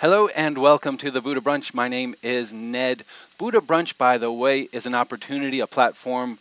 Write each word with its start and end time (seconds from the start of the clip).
Hello 0.00 0.28
and 0.28 0.56
welcome 0.56 0.96
to 0.98 1.10
the 1.10 1.20
Buddha 1.20 1.40
Brunch. 1.40 1.74
My 1.74 1.88
name 1.88 2.14
is 2.22 2.52
Ned. 2.52 3.02
Buddha 3.36 3.60
Brunch, 3.60 3.98
by 3.98 4.18
the 4.18 4.30
way, 4.30 4.68
is 4.70 4.86
an 4.86 4.94
opportunity, 4.94 5.58
a 5.58 5.66
platform 5.66 6.38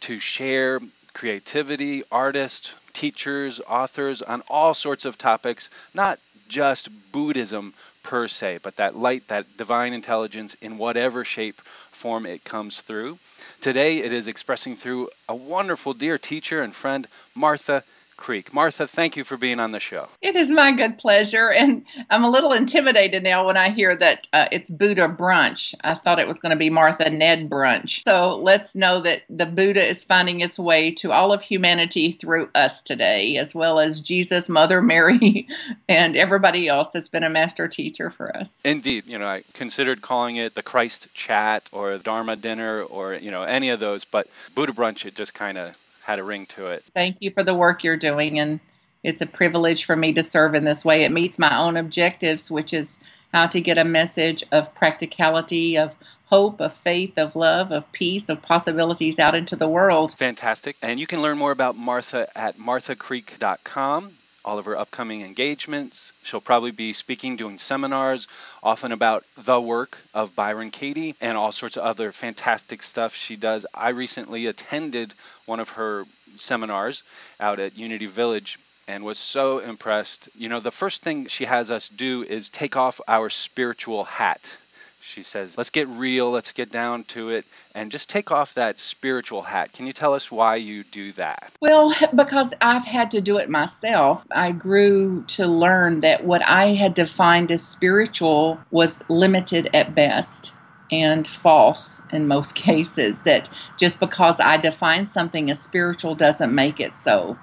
to 0.00 0.18
share 0.18 0.80
creativity, 1.14 2.04
artists, 2.12 2.74
teachers, 2.92 3.58
authors 3.66 4.20
on 4.20 4.42
all 4.50 4.74
sorts 4.74 5.06
of 5.06 5.16
topics, 5.16 5.70
not 5.94 6.18
just 6.46 6.90
Buddhism 7.10 7.72
per 8.02 8.28
se, 8.28 8.58
but 8.62 8.76
that 8.76 8.94
light, 8.94 9.26
that 9.28 9.56
divine 9.56 9.94
intelligence 9.94 10.52
in 10.60 10.76
whatever 10.76 11.24
shape, 11.24 11.62
form 11.92 12.26
it 12.26 12.44
comes 12.44 12.76
through. 12.82 13.18
Today 13.62 14.00
it 14.00 14.12
is 14.12 14.28
expressing 14.28 14.76
through 14.76 15.08
a 15.26 15.34
wonderful 15.34 15.94
dear 15.94 16.18
teacher 16.18 16.60
and 16.60 16.74
friend, 16.74 17.08
Martha 17.34 17.82
Creek. 18.20 18.54
Martha, 18.54 18.86
thank 18.86 19.16
you 19.16 19.24
for 19.24 19.36
being 19.36 19.58
on 19.58 19.72
the 19.72 19.80
show. 19.80 20.08
It 20.20 20.36
is 20.36 20.50
my 20.50 20.70
good 20.70 20.98
pleasure. 20.98 21.50
And 21.50 21.84
I'm 22.10 22.22
a 22.22 22.30
little 22.30 22.52
intimidated 22.52 23.24
now 23.24 23.46
when 23.46 23.56
I 23.56 23.70
hear 23.70 23.96
that 23.96 24.28
uh, 24.32 24.46
it's 24.52 24.70
Buddha 24.70 25.08
brunch. 25.08 25.74
I 25.82 25.94
thought 25.94 26.20
it 26.20 26.28
was 26.28 26.38
going 26.38 26.50
to 26.50 26.56
be 26.56 26.70
Martha 26.70 27.10
Ned 27.10 27.50
brunch. 27.50 28.04
So 28.04 28.36
let's 28.36 28.76
know 28.76 29.00
that 29.00 29.22
the 29.28 29.46
Buddha 29.46 29.84
is 29.84 30.04
finding 30.04 30.40
its 30.40 30.58
way 30.58 30.92
to 30.92 31.10
all 31.10 31.32
of 31.32 31.42
humanity 31.42 32.12
through 32.12 32.50
us 32.54 32.82
today, 32.82 33.38
as 33.38 33.54
well 33.54 33.80
as 33.80 34.00
Jesus, 34.00 34.48
Mother 34.48 34.82
Mary, 34.82 35.48
and 35.88 36.16
everybody 36.16 36.68
else 36.68 36.90
that's 36.90 37.08
been 37.08 37.24
a 37.24 37.30
master 37.30 37.66
teacher 37.66 38.10
for 38.10 38.36
us. 38.36 38.60
Indeed. 38.64 39.04
You 39.06 39.18
know, 39.18 39.26
I 39.26 39.42
considered 39.54 40.02
calling 40.02 40.36
it 40.36 40.54
the 40.54 40.62
Christ 40.62 41.08
chat 41.14 41.68
or 41.72 41.96
Dharma 41.98 42.36
dinner 42.36 42.82
or, 42.82 43.14
you 43.14 43.30
know, 43.30 43.42
any 43.42 43.70
of 43.70 43.80
those, 43.80 44.04
but 44.04 44.28
Buddha 44.54 44.72
brunch, 44.72 45.06
it 45.06 45.14
just 45.14 45.34
kind 45.34 45.56
of 45.56 45.74
had 46.10 46.18
a 46.18 46.24
ring 46.24 46.46
to 46.46 46.66
it. 46.66 46.84
Thank 46.92 47.18
you 47.20 47.30
for 47.30 47.42
the 47.42 47.54
work 47.54 47.84
you're 47.84 47.96
doing, 47.96 48.40
and 48.40 48.60
it's 49.02 49.20
a 49.20 49.26
privilege 49.26 49.84
for 49.84 49.96
me 49.96 50.12
to 50.14 50.22
serve 50.22 50.54
in 50.54 50.64
this 50.64 50.84
way. 50.84 51.04
It 51.04 51.12
meets 51.12 51.38
my 51.38 51.56
own 51.56 51.76
objectives, 51.76 52.50
which 52.50 52.74
is 52.74 52.98
how 53.32 53.46
to 53.46 53.60
get 53.60 53.78
a 53.78 53.84
message 53.84 54.42
of 54.50 54.74
practicality, 54.74 55.78
of 55.78 55.94
hope, 56.26 56.60
of 56.60 56.76
faith, 56.76 57.16
of 57.16 57.36
love, 57.36 57.72
of 57.72 57.90
peace, 57.92 58.28
of 58.28 58.42
possibilities 58.42 59.18
out 59.18 59.34
into 59.34 59.56
the 59.56 59.68
world. 59.68 60.12
Fantastic. 60.18 60.76
And 60.82 60.98
you 60.98 61.06
can 61.06 61.22
learn 61.22 61.38
more 61.38 61.52
about 61.52 61.76
Martha 61.76 62.28
at 62.36 62.58
marthacreek.com 62.58 64.16
all 64.44 64.58
of 64.58 64.64
her 64.64 64.78
upcoming 64.78 65.22
engagements. 65.22 66.12
She'll 66.22 66.40
probably 66.40 66.70
be 66.70 66.92
speaking, 66.92 67.36
doing 67.36 67.58
seminars, 67.58 68.28
often 68.62 68.92
about 68.92 69.24
the 69.36 69.60
work 69.60 69.98
of 70.14 70.36
Byron 70.36 70.70
Katie 70.70 71.14
and 71.20 71.36
all 71.36 71.52
sorts 71.52 71.76
of 71.76 71.84
other 71.84 72.12
fantastic 72.12 72.82
stuff 72.82 73.14
she 73.14 73.36
does. 73.36 73.66
I 73.74 73.90
recently 73.90 74.46
attended 74.46 75.14
one 75.46 75.60
of 75.60 75.70
her 75.70 76.06
seminars 76.36 77.02
out 77.38 77.60
at 77.60 77.76
Unity 77.76 78.06
Village 78.06 78.58
and 78.88 79.04
was 79.04 79.18
so 79.18 79.58
impressed. 79.58 80.28
You 80.34 80.48
know, 80.48 80.60
the 80.60 80.70
first 80.70 81.02
thing 81.02 81.26
she 81.26 81.44
has 81.44 81.70
us 81.70 81.88
do 81.88 82.24
is 82.24 82.48
take 82.48 82.76
off 82.76 83.00
our 83.06 83.30
spiritual 83.30 84.04
hat. 84.04 84.56
She 85.02 85.22
says, 85.22 85.56
let's 85.56 85.70
get 85.70 85.88
real, 85.88 86.30
let's 86.30 86.52
get 86.52 86.70
down 86.70 87.04
to 87.04 87.30
it, 87.30 87.46
and 87.74 87.90
just 87.90 88.10
take 88.10 88.30
off 88.30 88.54
that 88.54 88.78
spiritual 88.78 89.40
hat. 89.40 89.72
Can 89.72 89.86
you 89.86 89.94
tell 89.94 90.12
us 90.12 90.30
why 90.30 90.56
you 90.56 90.84
do 90.84 91.12
that? 91.12 91.50
Well, 91.60 91.94
because 92.14 92.52
I've 92.60 92.84
had 92.84 93.10
to 93.12 93.22
do 93.22 93.38
it 93.38 93.48
myself. 93.48 94.26
I 94.30 94.52
grew 94.52 95.24
to 95.28 95.46
learn 95.46 96.00
that 96.00 96.24
what 96.24 96.44
I 96.46 96.74
had 96.74 96.92
defined 96.92 97.50
as 97.50 97.62
spiritual 97.66 98.60
was 98.70 99.02
limited 99.08 99.70
at 99.72 99.94
best 99.94 100.52
and 100.92 101.26
false 101.26 102.02
in 102.12 102.28
most 102.28 102.54
cases. 102.54 103.22
That 103.22 103.48
just 103.78 104.00
because 104.00 104.38
I 104.38 104.58
define 104.58 105.06
something 105.06 105.50
as 105.50 105.60
spiritual 105.62 106.14
doesn't 106.14 106.54
make 106.54 106.78
it 106.78 106.94
so. 106.94 107.38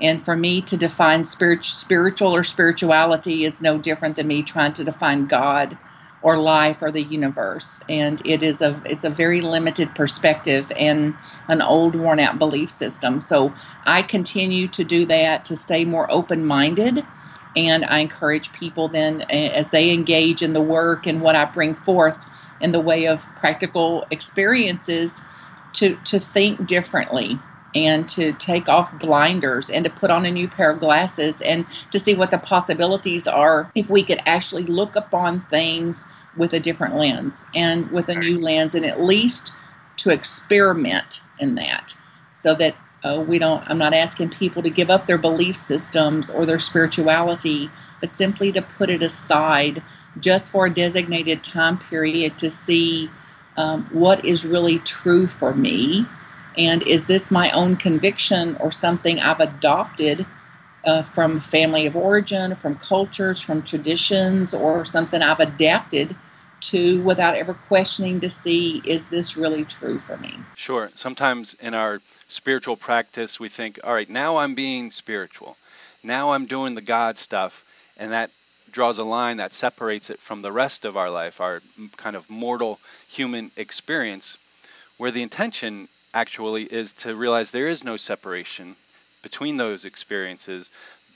And 0.00 0.24
for 0.24 0.36
me 0.36 0.62
to 0.62 0.76
define 0.76 1.24
spirit, 1.24 1.64
spiritual 1.64 2.34
or 2.34 2.44
spirituality 2.44 3.44
is 3.44 3.60
no 3.60 3.78
different 3.78 4.16
than 4.16 4.28
me 4.28 4.42
trying 4.42 4.72
to 4.74 4.84
define 4.84 5.26
God 5.26 5.76
or 6.22 6.38
life 6.38 6.82
or 6.82 6.90
the 6.90 7.02
universe. 7.02 7.80
And 7.88 8.20
it 8.26 8.42
is 8.42 8.60
a 8.60 8.80
it's 8.84 9.04
a 9.04 9.10
very 9.10 9.40
limited 9.40 9.94
perspective 9.94 10.70
and 10.76 11.14
an 11.48 11.62
old 11.62 11.96
worn 11.96 12.20
out 12.20 12.38
belief 12.38 12.70
system. 12.70 13.20
So 13.20 13.52
i 13.86 14.02
continue 14.02 14.68
to 14.68 14.84
do 14.84 15.04
that 15.06 15.44
to 15.46 15.56
stay 15.56 15.84
more 15.84 16.10
open 16.10 16.44
minded 16.44 17.04
and 17.56 17.84
i 17.86 17.98
encourage 17.98 18.52
people 18.52 18.88
then 18.88 19.22
as 19.22 19.70
they 19.70 19.90
engage 19.90 20.42
in 20.42 20.52
the 20.52 20.60
work 20.60 21.06
and 21.06 21.20
what 21.20 21.36
i 21.36 21.44
bring 21.44 21.74
forth 21.74 22.24
in 22.60 22.72
the 22.72 22.80
way 22.80 23.06
of 23.06 23.24
practical 23.36 24.06
experiences 24.10 25.22
to 25.72 25.96
to 26.04 26.18
think 26.20 26.66
differently 26.66 27.38
and 27.74 28.08
to 28.08 28.32
take 28.34 28.68
off 28.68 28.96
blinders 28.98 29.70
and 29.70 29.84
to 29.84 29.90
put 29.90 30.10
on 30.10 30.26
a 30.26 30.30
new 30.30 30.48
pair 30.48 30.70
of 30.70 30.80
glasses 30.80 31.40
and 31.40 31.66
to 31.90 31.98
see 31.98 32.14
what 32.14 32.30
the 32.30 32.38
possibilities 32.38 33.26
are 33.26 33.70
if 33.74 33.88
we 33.88 34.02
could 34.02 34.20
actually 34.26 34.64
look 34.64 34.96
upon 34.96 35.42
things 35.42 36.06
with 36.36 36.52
a 36.52 36.60
different 36.60 36.96
lens 36.96 37.46
and 37.54 37.90
with 37.90 38.08
a 38.08 38.14
new 38.14 38.38
lens 38.38 38.74
and 38.74 38.84
at 38.84 39.00
least 39.00 39.52
to 39.96 40.10
experiment 40.10 41.22
in 41.38 41.54
that 41.54 41.96
so 42.32 42.54
that 42.54 42.74
uh, 43.04 43.22
we 43.26 43.38
don't 43.38 43.62
i'm 43.68 43.78
not 43.78 43.94
asking 43.94 44.28
people 44.28 44.62
to 44.62 44.70
give 44.70 44.90
up 44.90 45.06
their 45.06 45.18
belief 45.18 45.56
systems 45.56 46.28
or 46.30 46.44
their 46.44 46.58
spirituality 46.58 47.70
but 48.00 48.08
simply 48.08 48.52
to 48.52 48.62
put 48.62 48.90
it 48.90 49.02
aside 49.02 49.82
just 50.18 50.50
for 50.50 50.66
a 50.66 50.74
designated 50.74 51.42
time 51.42 51.78
period 51.78 52.36
to 52.36 52.50
see 52.50 53.10
um, 53.56 53.86
what 53.92 54.24
is 54.24 54.44
really 54.46 54.78
true 54.80 55.26
for 55.26 55.54
me 55.54 56.04
and 56.56 56.82
is 56.82 57.06
this 57.06 57.30
my 57.30 57.50
own 57.50 57.76
conviction 57.76 58.56
or 58.56 58.70
something 58.70 59.20
I've 59.20 59.40
adopted 59.40 60.26
uh, 60.84 61.02
from 61.02 61.40
family 61.40 61.86
of 61.86 61.96
origin, 61.96 62.54
from 62.54 62.76
cultures, 62.76 63.40
from 63.40 63.62
traditions, 63.62 64.54
or 64.54 64.84
something 64.84 65.22
I've 65.22 65.40
adapted 65.40 66.16
to 66.60 67.02
without 67.02 67.34
ever 67.34 67.54
questioning 67.54 68.20
to 68.20 68.30
see 68.30 68.82
is 68.84 69.08
this 69.08 69.36
really 69.36 69.64
true 69.64 69.98
for 69.98 70.16
me? 70.18 70.34
Sure. 70.54 70.90
Sometimes 70.94 71.54
in 71.54 71.74
our 71.74 72.00
spiritual 72.28 72.76
practice, 72.76 73.40
we 73.40 73.48
think, 73.48 73.78
all 73.82 73.94
right, 73.94 74.08
now 74.08 74.36
I'm 74.36 74.54
being 74.54 74.90
spiritual. 74.90 75.56
Now 76.02 76.32
I'm 76.32 76.46
doing 76.46 76.74
the 76.74 76.82
God 76.82 77.16
stuff. 77.16 77.64
And 77.96 78.12
that 78.12 78.30
draws 78.70 78.98
a 78.98 79.04
line 79.04 79.38
that 79.38 79.52
separates 79.52 80.10
it 80.10 80.20
from 80.20 80.40
the 80.40 80.52
rest 80.52 80.84
of 80.84 80.96
our 80.96 81.10
life, 81.10 81.40
our 81.40 81.62
kind 81.96 82.14
of 82.14 82.28
mortal 82.30 82.78
human 83.08 83.50
experience, 83.56 84.38
where 84.96 85.10
the 85.10 85.22
intention 85.22 85.88
actually 86.14 86.64
is 86.64 86.92
to 86.94 87.14
realize 87.14 87.50
there 87.50 87.68
is 87.68 87.84
no 87.84 87.96
separation 87.96 88.76
between 89.22 89.56
those 89.56 89.84
experiences. 89.84 90.70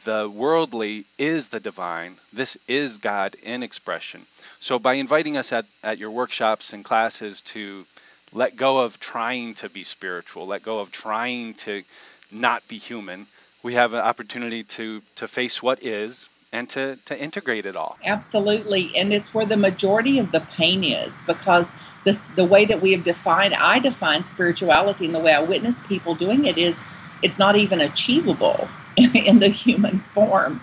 The 0.04 0.28
worldly 0.28 1.06
is 1.18 1.48
the 1.48 1.60
divine. 1.60 2.18
This 2.32 2.58
is 2.68 2.98
God 2.98 3.36
in 3.42 3.62
expression. 3.62 4.26
So, 4.60 4.78
by 4.78 4.94
inviting 4.94 5.36
us 5.36 5.52
at, 5.52 5.66
at 5.82 5.98
your 5.98 6.10
workshops 6.10 6.72
and 6.72 6.84
classes 6.84 7.40
to 7.42 7.86
let 8.32 8.56
go 8.56 8.78
of 8.78 9.00
trying 9.00 9.54
to 9.56 9.68
be 9.68 9.84
spiritual, 9.84 10.46
let 10.46 10.62
go 10.62 10.80
of 10.80 10.90
trying 10.90 11.54
to 11.54 11.84
not 12.30 12.66
be 12.68 12.78
human, 12.78 13.26
we 13.62 13.74
have 13.74 13.94
an 13.94 14.00
opportunity 14.00 14.64
to, 14.64 15.02
to 15.16 15.26
face 15.26 15.62
what 15.62 15.82
is 15.82 16.28
and 16.54 16.68
to, 16.70 16.96
to 17.04 17.20
integrate 17.20 17.66
it 17.66 17.76
all. 17.76 17.98
Absolutely. 18.04 18.96
And 18.96 19.12
it's 19.12 19.34
where 19.34 19.44
the 19.44 19.56
majority 19.56 20.18
of 20.18 20.32
the 20.32 20.40
pain 20.40 20.84
is 20.84 21.22
because 21.26 21.74
this 22.04 22.22
the 22.36 22.44
way 22.44 22.64
that 22.64 22.80
we 22.80 22.92
have 22.92 23.02
defined 23.02 23.54
I 23.54 23.80
define 23.80 24.22
spirituality 24.22 25.04
and 25.04 25.14
the 25.14 25.20
way 25.20 25.34
I 25.34 25.42
witness 25.42 25.80
people 25.80 26.14
doing 26.14 26.46
it 26.46 26.56
is 26.56 26.84
it's 27.22 27.38
not 27.38 27.56
even 27.56 27.80
achievable 27.80 28.68
in 28.96 29.40
the 29.40 29.48
human 29.48 30.00
form 30.00 30.60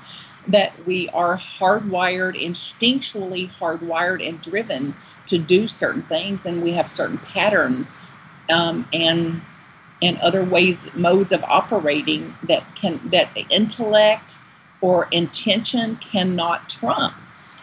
that 0.47 0.73
we 0.87 1.09
are 1.09 1.37
hardwired 1.37 2.41
instinctually 2.41 3.51
hardwired 3.51 4.27
and 4.27 4.41
driven 4.41 4.95
to 5.27 5.37
do 5.37 5.67
certain 5.67 6.03
things 6.03 6.45
and 6.45 6.63
we 6.63 6.71
have 6.71 6.87
certain 6.87 7.17
patterns 7.17 7.95
um, 8.49 8.87
and 8.93 9.41
and 10.01 10.17
other 10.19 10.43
ways 10.43 10.87
modes 10.95 11.31
of 11.31 11.43
operating 11.43 12.35
that 12.47 12.75
can 12.75 12.99
that 13.11 13.29
intellect 13.49 14.37
or 14.81 15.07
intention 15.11 15.95
cannot 15.97 16.67
trump. 16.67 17.15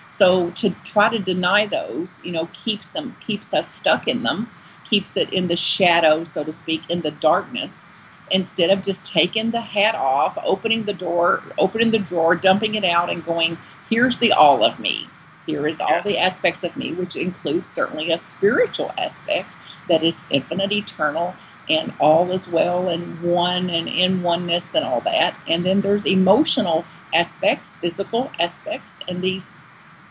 So 0.06 0.50
to 0.52 0.70
try 0.84 1.10
to 1.10 1.18
deny 1.18 1.66
those, 1.66 2.22
you 2.24 2.32
know, 2.32 2.48
keeps 2.52 2.90
them 2.90 3.16
keeps 3.24 3.52
us 3.52 3.68
stuck 3.68 4.08
in 4.08 4.22
them, 4.22 4.50
keeps 4.88 5.16
it 5.16 5.32
in 5.32 5.48
the 5.48 5.56
shadow, 5.56 6.24
so 6.24 6.44
to 6.44 6.52
speak, 6.52 6.82
in 6.88 7.02
the 7.02 7.10
darkness. 7.10 7.84
Instead 8.30 8.70
of 8.70 8.82
just 8.82 9.06
taking 9.06 9.50
the 9.50 9.60
hat 9.60 9.94
off, 9.94 10.36
opening 10.44 10.84
the 10.84 10.92
door, 10.92 11.42
opening 11.56 11.90
the 11.90 11.98
drawer, 11.98 12.34
dumping 12.36 12.74
it 12.74 12.84
out, 12.84 13.10
and 13.10 13.24
going, 13.24 13.58
here's 13.88 14.18
the 14.18 14.32
all 14.32 14.62
of 14.62 14.78
me. 14.78 15.08
Here 15.46 15.66
is 15.66 15.80
all 15.80 15.88
yes. 15.88 16.04
the 16.04 16.18
aspects 16.18 16.62
of 16.62 16.76
me, 16.76 16.92
which 16.92 17.16
includes 17.16 17.70
certainly 17.70 18.10
a 18.10 18.18
spiritual 18.18 18.92
aspect 18.98 19.56
that 19.88 20.02
is 20.02 20.26
infinite, 20.30 20.72
eternal, 20.72 21.34
and 21.68 21.92
all 21.98 22.30
is 22.32 22.48
well 22.48 22.88
and 22.88 23.20
one 23.22 23.70
and 23.70 23.88
in 23.88 24.22
oneness 24.22 24.74
and 24.74 24.84
all 24.84 25.00
that. 25.02 25.38
And 25.46 25.64
then 25.64 25.80
there's 25.80 26.06
emotional 26.06 26.84
aspects, 27.14 27.76
physical 27.76 28.30
aspects, 28.38 29.00
and 29.08 29.22
these 29.22 29.56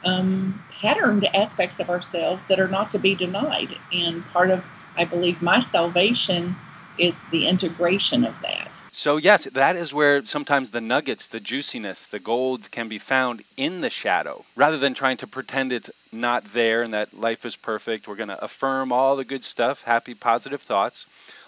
um, 0.05 0.63
patterned 0.71 1.25
aspects 1.35 1.79
of 1.79 1.89
ourselves 1.89 2.47
that 2.47 2.59
are 2.59 2.67
not 2.67 2.91
to 2.91 2.99
be 2.99 3.15
denied. 3.15 3.77
And 3.91 4.25
part 4.27 4.49
of, 4.49 4.63
I 4.95 5.05
believe, 5.05 5.41
my 5.41 5.59
salvation 5.59 6.55
is 6.97 7.23
the 7.25 7.47
integration 7.47 8.23
of 8.25 8.33
that. 8.41 8.81
So, 8.91 9.17
yes, 9.17 9.45
that 9.45 9.75
is 9.75 9.93
where 9.93 10.25
sometimes 10.25 10.71
the 10.71 10.81
nuggets, 10.81 11.27
the 11.27 11.39
juiciness, 11.39 12.07
the 12.07 12.19
gold 12.19 12.71
can 12.71 12.87
be 12.87 12.97
found 12.97 13.43
in 13.55 13.81
the 13.81 13.89
shadow. 13.89 14.43
Rather 14.55 14.77
than 14.77 14.93
trying 14.93 15.17
to 15.17 15.27
pretend 15.27 15.71
it's 15.71 15.91
not 16.11 16.43
there 16.53 16.81
and 16.81 16.93
that 16.93 17.13
life 17.13 17.45
is 17.45 17.55
perfect, 17.55 18.07
we're 18.07 18.15
going 18.15 18.29
to 18.29 18.43
affirm 18.43 18.91
all 18.91 19.15
the 19.15 19.25
good 19.25 19.43
stuff, 19.43 19.83
happy, 19.83 20.15
positive 20.15 20.61
thoughts. 20.61 21.05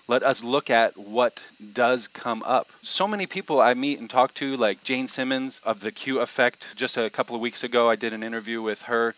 Let 0.09 0.23
us 0.23 0.43
look 0.43 0.71
at 0.71 0.97
what 0.97 1.39
does 1.73 2.07
come 2.07 2.41
up. 2.41 2.71
So 2.81 3.07
many 3.07 3.27
people 3.27 3.61
I 3.61 3.75
meet 3.75 3.99
and 3.99 4.09
talk 4.09 4.33
to, 4.35 4.57
like 4.57 4.83
Jane 4.83 5.05
Simmons 5.05 5.61
of 5.63 5.81
the 5.81 5.91
Q 5.91 6.19
Effect, 6.19 6.65
just 6.75 6.97
a 6.97 7.11
couple 7.11 7.35
of 7.35 7.43
weeks 7.43 7.63
ago, 7.63 7.87
I 7.87 7.95
did 7.95 8.13
an 8.13 8.23
interview 8.23 8.59
with 8.59 8.81
her, 8.81 9.13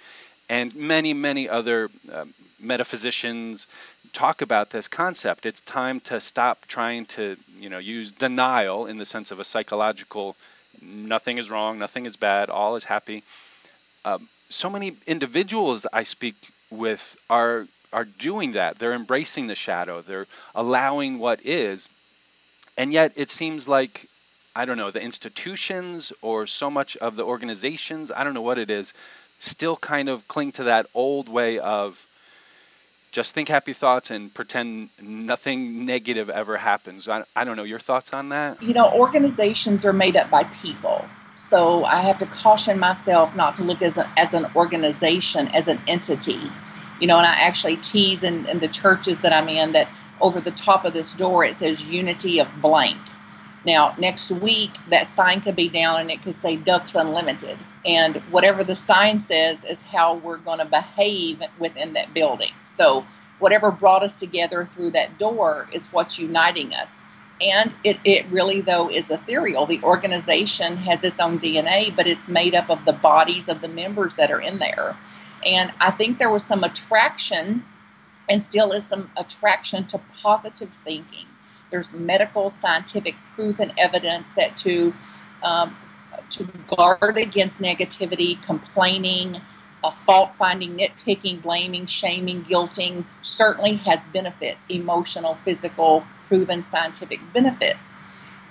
and 0.49 0.75
many, 0.75 1.13
many 1.13 1.47
other 1.47 1.89
um, 2.11 2.33
metaphysicians 2.59 3.67
talk 4.11 4.41
about 4.41 4.69
this 4.69 4.89
concept. 4.89 5.45
It's 5.45 5.61
time 5.61 6.01
to 6.01 6.19
stop 6.19 6.65
trying 6.65 7.05
to, 7.05 7.37
you 7.57 7.69
know, 7.69 7.77
use 7.77 8.11
denial 8.11 8.87
in 8.87 8.97
the 8.97 9.05
sense 9.05 9.31
of 9.31 9.39
a 9.39 9.45
psychological 9.45 10.35
nothing 10.81 11.37
is 11.37 11.49
wrong, 11.49 11.79
nothing 11.79 12.05
is 12.05 12.17
bad, 12.17 12.49
all 12.49 12.75
is 12.75 12.83
happy. 12.83 13.23
Um, 14.03 14.27
so 14.49 14.69
many 14.69 14.97
individuals 15.07 15.87
I 15.93 16.03
speak 16.03 16.35
with 16.69 17.15
are 17.29 17.65
are 17.93 18.05
doing 18.05 18.53
that. 18.53 18.79
They're 18.79 18.93
embracing 18.93 19.47
the 19.47 19.55
shadow. 19.55 20.01
They're 20.01 20.27
allowing 20.55 21.19
what 21.19 21.45
is. 21.45 21.89
And 22.77 22.93
yet 22.93 23.13
it 23.15 23.29
seems 23.29 23.67
like 23.67 24.07
I 24.55 24.65
don't 24.65 24.77
know, 24.77 24.91
the 24.91 25.01
institutions 25.01 26.11
or 26.21 26.45
so 26.45 26.69
much 26.69 26.97
of 26.97 27.15
the 27.15 27.23
organizations, 27.23 28.11
I 28.11 28.23
don't 28.23 28.33
know 28.33 28.41
what 28.41 28.57
it 28.57 28.69
is, 28.69 28.93
still 29.37 29.77
kind 29.77 30.09
of 30.09 30.27
cling 30.27 30.51
to 30.53 30.65
that 30.65 30.87
old 30.93 31.29
way 31.29 31.59
of 31.59 32.05
just 33.11 33.33
think 33.33 33.49
happy 33.49 33.73
thoughts 33.73 34.11
and 34.11 34.33
pretend 34.33 34.89
nothing 35.01 35.85
negative 35.85 36.29
ever 36.29 36.57
happens. 36.57 37.07
I, 37.07 37.23
I 37.35 37.43
don't 37.43 37.57
know 37.57 37.63
your 37.63 37.79
thoughts 37.79 38.13
on 38.13 38.29
that. 38.29 38.61
You 38.61 38.73
know, 38.73 38.91
organizations 38.91 39.85
are 39.85 39.93
made 39.93 40.15
up 40.15 40.29
by 40.29 40.43
people. 40.45 41.05
So 41.35 41.83
I 41.85 42.01
have 42.01 42.17
to 42.19 42.25
caution 42.25 42.77
myself 42.77 43.35
not 43.35 43.55
to 43.57 43.63
look 43.63 43.81
as, 43.81 43.97
a, 43.97 44.09
as 44.17 44.33
an 44.33 44.47
organization, 44.55 45.47
as 45.49 45.67
an 45.67 45.81
entity. 45.87 46.39
You 47.01 47.07
know, 47.07 47.17
and 47.17 47.25
I 47.25 47.33
actually 47.33 47.75
tease 47.77 48.23
in, 48.23 48.45
in 48.45 48.59
the 48.59 48.69
churches 48.69 49.19
that 49.21 49.33
I'm 49.33 49.49
in 49.49 49.73
that 49.73 49.89
over 50.21 50.39
the 50.39 50.51
top 50.51 50.85
of 50.85 50.93
this 50.93 51.13
door 51.13 51.43
it 51.43 51.55
says 51.55 51.81
unity 51.81 52.39
of 52.39 52.47
blank. 52.61 52.97
Now, 53.65 53.95
next 53.99 54.31
week, 54.31 54.71
that 54.89 55.07
sign 55.07 55.41
could 55.41 55.55
be 55.55 55.69
down 55.69 55.99
and 55.99 56.09
it 56.09 56.23
could 56.23 56.35
say 56.35 56.55
Ducks 56.55 56.95
Unlimited. 56.95 57.59
And 57.85 58.17
whatever 58.31 58.63
the 58.63 58.75
sign 58.75 59.19
says 59.19 59.63
is 59.63 59.81
how 59.83 60.15
we're 60.15 60.37
going 60.37 60.59
to 60.59 60.65
behave 60.65 61.41
within 61.59 61.93
that 61.93 62.13
building. 62.13 62.53
So, 62.65 63.05
whatever 63.39 63.71
brought 63.71 64.03
us 64.03 64.15
together 64.15 64.65
through 64.65 64.91
that 64.91 65.17
door 65.17 65.67
is 65.73 65.87
what's 65.87 66.19
uniting 66.19 66.73
us. 66.73 67.01
And 67.41 67.73
it, 67.83 67.97
it 68.03 68.27
really, 68.29 68.61
though, 68.61 68.89
is 68.89 69.09
ethereal. 69.09 69.65
The 69.65 69.81
organization 69.81 70.77
has 70.77 71.03
its 71.03 71.19
own 71.19 71.39
DNA, 71.39 71.95
but 71.95 72.05
it's 72.05 72.29
made 72.29 72.53
up 72.53 72.69
of 72.69 72.85
the 72.85 72.93
bodies 72.93 73.49
of 73.49 73.61
the 73.61 73.67
members 73.67 74.15
that 74.17 74.29
are 74.29 74.39
in 74.39 74.59
there. 74.59 74.95
And 75.45 75.71
I 75.79 75.91
think 75.91 76.19
there 76.19 76.29
was 76.29 76.43
some 76.43 76.63
attraction, 76.63 77.65
and 78.29 78.43
still 78.43 78.71
is 78.71 78.85
some 78.85 79.11
attraction 79.17 79.87
to 79.87 79.99
positive 80.21 80.73
thinking 80.73 81.25
there's 81.71 81.93
medical, 81.93 82.49
scientific 82.49 83.15
proof 83.33 83.59
and 83.59 83.73
evidence 83.77 84.29
that 84.35 84.55
to 84.57 84.93
um, 85.41 85.75
to 86.29 86.43
guard 86.67 87.17
against 87.17 87.61
negativity, 87.61 88.41
complaining, 88.43 89.41
fault 90.05 90.33
finding, 90.35 90.77
nitpicking, 90.77 91.41
blaming, 91.41 91.85
shaming, 91.85 92.43
guilting 92.43 93.05
certainly 93.23 93.75
has 93.75 94.05
benefits 94.07 94.65
emotional, 94.69 95.35
physical, 95.35 96.05
proven 96.19 96.61
scientific 96.61 97.19
benefits. 97.33 97.95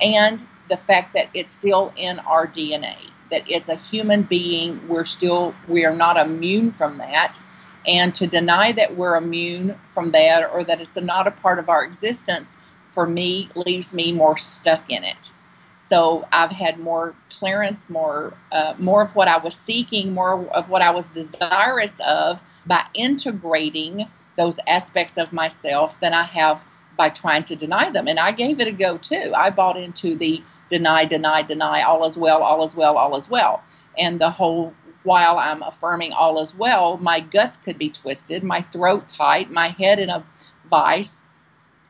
And 0.02 0.44
the 0.68 0.76
fact 0.76 1.14
that 1.14 1.28
it's 1.32 1.52
still 1.52 1.92
in 1.96 2.18
our 2.20 2.46
DNA, 2.46 2.96
that 3.30 3.44
it's 3.48 3.68
a 3.68 3.76
human 3.76 4.22
being, 4.22 4.86
we're 4.88 5.04
still, 5.04 5.54
we 5.68 5.84
are 5.84 5.94
not 5.94 6.16
immune 6.16 6.72
from 6.72 6.98
that. 6.98 7.38
And 7.86 8.14
to 8.16 8.26
deny 8.26 8.72
that 8.72 8.96
we're 8.96 9.16
immune 9.16 9.78
from 9.86 10.12
that 10.12 10.50
or 10.52 10.64
that 10.64 10.80
it's 10.80 11.00
not 11.00 11.26
a 11.26 11.30
part 11.30 11.58
of 11.58 11.68
our 11.68 11.82
existence 11.82 12.58
for 12.88 13.06
me 13.06 13.48
leaves 13.54 13.94
me 13.94 14.12
more 14.12 14.36
stuck 14.36 14.90
in 14.90 15.04
it. 15.04 15.32
So 15.76 16.28
I've 16.30 16.50
had 16.50 16.78
more 16.78 17.14
clearance, 17.30 17.88
more 17.88 18.34
uh, 18.52 18.74
more 18.78 19.00
of 19.00 19.14
what 19.14 19.28
I 19.28 19.38
was 19.38 19.54
seeking, 19.54 20.12
more 20.12 20.46
of 20.50 20.68
what 20.68 20.82
I 20.82 20.90
was 20.90 21.08
desirous 21.08 22.00
of 22.06 22.42
by 22.66 22.84
integrating 22.92 24.06
those 24.36 24.60
aspects 24.66 25.16
of 25.16 25.32
myself 25.32 25.98
than 26.00 26.12
I 26.12 26.24
have 26.24 26.66
by 26.96 27.08
trying 27.08 27.44
to 27.44 27.56
deny 27.56 27.90
them. 27.90 28.08
And 28.08 28.18
I 28.18 28.32
gave 28.32 28.60
it 28.60 28.68
a 28.68 28.72
go 28.72 28.98
too. 28.98 29.32
I 29.34 29.50
bought 29.50 29.76
into 29.76 30.16
the 30.16 30.42
deny, 30.68 31.04
deny, 31.04 31.42
deny, 31.42 31.82
all 31.82 32.04
is 32.04 32.18
well, 32.18 32.42
all 32.42 32.62
is 32.64 32.74
well, 32.74 32.98
all 32.98 33.16
is 33.16 33.28
well. 33.28 33.62
And 33.98 34.20
the 34.20 34.30
whole 34.30 34.74
while 35.02 35.38
I'm 35.38 35.62
affirming 35.62 36.12
all 36.12 36.40
is 36.42 36.54
well, 36.54 36.98
my 36.98 37.20
guts 37.20 37.56
could 37.56 37.78
be 37.78 37.88
twisted, 37.88 38.42
my 38.42 38.60
throat 38.60 39.08
tight, 39.08 39.50
my 39.50 39.68
head 39.68 39.98
in 39.98 40.10
a 40.10 40.24
vice, 40.68 41.22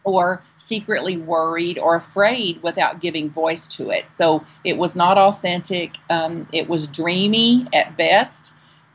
or 0.04 0.42
secretly 0.56 1.16
worried 1.18 1.78
or 1.78 1.94
afraid 1.94 2.62
without 2.62 3.00
giving 3.00 3.28
voice 3.28 3.68
to 3.68 3.90
it. 3.90 4.10
So 4.10 4.44
it 4.64 4.78
was 4.78 4.96
not 4.96 5.18
authentic. 5.18 5.96
Um, 6.08 6.48
it 6.52 6.68
was 6.68 6.86
dreamy 6.86 7.66
at 7.72 7.96
best. 7.96 8.52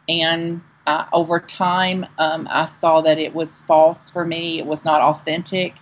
And 0.09 0.61
uh, 0.87 1.05
over 1.13 1.39
time, 1.39 2.05
um, 2.17 2.47
I 2.49 2.65
saw 2.65 3.01
that 3.01 3.17
it 3.17 3.35
was 3.35 3.59
false 3.61 4.09
for 4.09 4.25
me. 4.25 4.59
It 4.59 4.65
was 4.65 4.85
not 4.85 5.01
authentic 5.01 5.75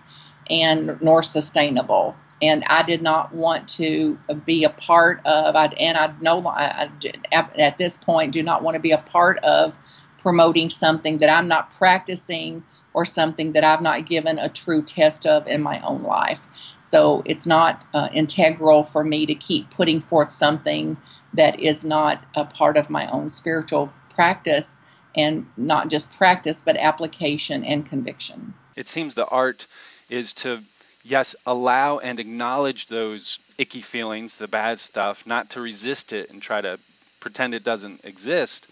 and 0.50 1.00
nor 1.00 1.22
sustainable. 1.22 2.16
And 2.42 2.64
I 2.66 2.82
did 2.82 3.00
not 3.00 3.32
want 3.32 3.68
to 3.70 4.18
be 4.44 4.64
a 4.64 4.70
part 4.70 5.24
of, 5.24 5.56
I, 5.56 5.66
and 5.78 5.96
I 5.96 6.12
know 6.20 6.46
I, 6.46 6.90
at 7.32 7.78
this 7.78 7.96
point 7.96 8.32
do 8.32 8.42
not 8.42 8.62
want 8.62 8.74
to 8.74 8.80
be 8.80 8.90
a 8.90 8.98
part 8.98 9.38
of 9.38 9.78
promoting 10.18 10.70
something 10.70 11.18
that 11.18 11.30
I'm 11.30 11.48
not 11.48 11.70
practicing 11.70 12.64
or 12.92 13.04
something 13.04 13.52
that 13.52 13.64
I've 13.64 13.82
not 13.82 14.06
given 14.06 14.38
a 14.38 14.48
true 14.48 14.82
test 14.82 15.26
of 15.26 15.46
in 15.46 15.62
my 15.62 15.80
own 15.82 16.02
life. 16.02 16.46
So 16.80 17.22
it's 17.24 17.46
not 17.46 17.84
uh, 17.94 18.08
integral 18.12 18.84
for 18.84 19.04
me 19.04 19.26
to 19.26 19.34
keep 19.34 19.70
putting 19.70 20.00
forth 20.00 20.30
something 20.30 20.96
that 21.32 21.58
is 21.60 21.84
not 21.84 22.24
a 22.34 22.44
part 22.44 22.76
of 22.76 22.88
my 22.88 23.10
own 23.10 23.30
spiritual 23.30 23.92
practice 24.10 24.82
and 25.16 25.46
not 25.56 25.88
just 25.88 26.12
practice, 26.12 26.62
but 26.64 26.76
application 26.76 27.64
and 27.64 27.84
conviction. 27.86 28.54
It 28.76 28.88
seems 28.88 29.14
the 29.14 29.26
art 29.26 29.66
is 30.08 30.32
to, 30.34 30.62
yes, 31.02 31.36
allow 31.46 31.98
and 31.98 32.20
acknowledge 32.20 32.86
those 32.86 33.38
icky 33.58 33.82
feelings, 33.82 34.36
the 34.36 34.48
bad 34.48 34.80
stuff, 34.80 35.26
not 35.26 35.50
to 35.50 35.60
resist 35.60 36.12
it 36.12 36.30
and 36.30 36.40
try 36.42 36.60
to 36.60 36.78
pretend 37.20 37.54
it 37.54 37.64
doesn't 37.64 38.04
exist 38.04 38.66